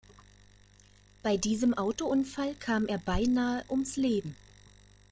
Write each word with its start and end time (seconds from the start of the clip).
Bei 1.21 1.37
diesem 1.37 1.75
Autounfall 1.77 2.55
kam 2.55 2.87
er 2.87 2.97
beinahe 2.97 3.63
ums 3.69 3.97
Leben. 3.97 4.35